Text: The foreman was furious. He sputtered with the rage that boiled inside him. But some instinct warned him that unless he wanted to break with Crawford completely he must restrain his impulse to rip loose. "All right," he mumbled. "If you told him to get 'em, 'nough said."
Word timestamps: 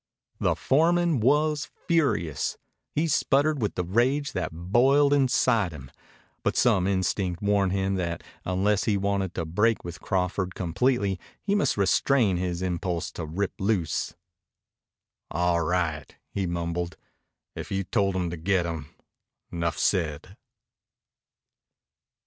The 0.39 0.55
foreman 0.55 1.19
was 1.19 1.69
furious. 1.87 2.57
He 2.95 3.07
sputtered 3.07 3.61
with 3.61 3.75
the 3.75 3.83
rage 3.83 4.31
that 4.31 4.49
boiled 4.51 5.13
inside 5.13 5.71
him. 5.73 5.91
But 6.41 6.57
some 6.57 6.87
instinct 6.87 7.39
warned 7.43 7.71
him 7.71 7.93
that 7.97 8.23
unless 8.43 8.85
he 8.85 8.97
wanted 8.97 9.35
to 9.35 9.45
break 9.45 9.83
with 9.83 10.01
Crawford 10.01 10.55
completely 10.55 11.19
he 11.43 11.53
must 11.53 11.77
restrain 11.77 12.37
his 12.37 12.63
impulse 12.63 13.11
to 13.11 13.27
rip 13.27 13.53
loose. 13.59 14.15
"All 15.29 15.61
right," 15.63 16.15
he 16.31 16.47
mumbled. 16.47 16.97
"If 17.55 17.69
you 17.69 17.83
told 17.83 18.15
him 18.15 18.31
to 18.31 18.37
get 18.37 18.65
'em, 18.65 18.89
'nough 19.51 19.77
said." 19.77 20.35